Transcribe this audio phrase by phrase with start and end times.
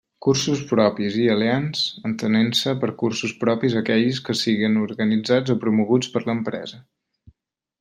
[0.25, 6.25] Cursos propis i aliens, entenent-se per cursos propis aquells que siguen organitzats o promoguts per
[6.31, 6.83] l'empresa.